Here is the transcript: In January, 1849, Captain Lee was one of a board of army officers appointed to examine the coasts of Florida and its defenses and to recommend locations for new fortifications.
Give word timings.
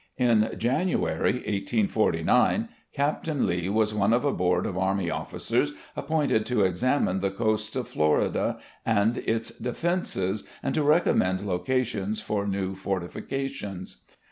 In 0.17 0.51
January, 0.57 1.29
1849, 1.33 2.69
Captain 2.91 3.45
Lee 3.45 3.69
was 3.69 3.93
one 3.93 4.13
of 4.13 4.25
a 4.25 4.33
board 4.33 4.65
of 4.65 4.75
army 4.75 5.11
officers 5.11 5.73
appointed 5.95 6.43
to 6.47 6.63
examine 6.63 7.19
the 7.19 7.29
coasts 7.29 7.75
of 7.75 7.87
Florida 7.87 8.57
and 8.83 9.19
its 9.19 9.51
defenses 9.51 10.43
and 10.63 10.73
to 10.73 10.81
recommend 10.81 11.41
locations 11.41 12.19
for 12.19 12.47
new 12.47 12.73
fortifications. 12.73 13.97